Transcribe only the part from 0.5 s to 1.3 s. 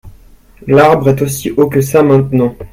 L'arbre est